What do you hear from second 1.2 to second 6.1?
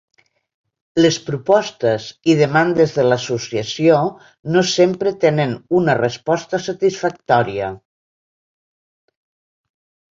propostes i demandes de l'associació no sempre tenen una